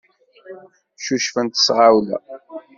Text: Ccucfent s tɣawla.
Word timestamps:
Ccucfent 0.99 1.53
s 1.63 1.65
tɣawla. 1.67 2.17